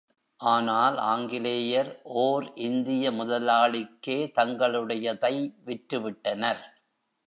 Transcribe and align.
ஆனால் 0.39 0.97
ஆங்கிலேயர் 0.97 1.91
ஓர் 2.21 2.53
இந்திய 2.61 3.11
முதலாளிக்கே 3.11 4.19
தங்களுடையதை 4.39 5.35
விற்றுவிட்டனர். 5.65 6.63